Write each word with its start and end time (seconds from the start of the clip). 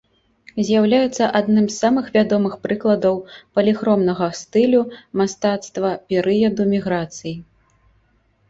З'яўляецца 0.67 1.25
адным 1.39 1.67
самых 1.73 2.05
вядомых 2.15 2.53
прыкладаў 2.63 3.15
паліхромнага 3.59 4.31
стылю 4.41 4.81
мастацтва 5.23 5.89
перыяду 6.15 6.61
міграцый. 6.73 7.35